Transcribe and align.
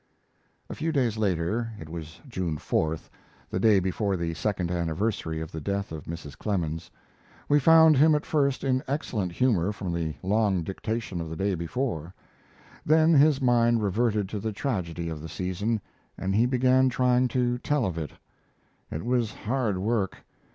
A 0.67 0.73
few 0.73 0.91
days 0.91 1.15
later 1.15 1.73
it 1.79 1.87
was 1.87 2.19
June 2.27 2.57
4th, 2.57 3.07
the 3.51 3.59
day 3.59 3.79
before 3.79 4.17
the 4.17 4.33
second 4.33 4.71
anniversary 4.71 5.39
of 5.41 5.51
the 5.51 5.61
death 5.61 5.91
of 5.91 6.05
Mrs. 6.05 6.35
Clemens 6.35 6.89
we 7.47 7.59
found 7.59 7.97
him 7.97 8.15
at 8.15 8.25
first 8.25 8.63
in 8.63 8.81
excellent 8.87 9.31
humor 9.33 9.71
from 9.71 9.93
the 9.93 10.15
long 10.23 10.63
dictation 10.63 11.21
of 11.21 11.29
the 11.29 11.35
day 11.35 11.53
before. 11.53 12.15
Then 12.83 13.13
his 13.13 13.41
mind 13.41 13.83
reverted 13.83 14.27
to 14.29 14.39
the 14.39 14.51
tragedy 14.51 15.07
of 15.07 15.21
the 15.21 15.29
season, 15.29 15.79
and 16.17 16.33
he 16.33 16.47
began 16.47 16.89
trying 16.89 17.27
to 17.27 17.59
tell 17.59 17.85
of 17.85 17.95
it. 17.99 18.13
It 18.89 19.05
was 19.05 19.31
hard 19.31 19.77
work. 19.77 20.17